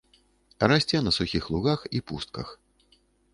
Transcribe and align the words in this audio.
Расце 0.71 1.01
на 1.07 1.11
сухіх 1.17 1.51
лугах 1.57 1.85
і 2.01 2.03
пустках. 2.09 2.55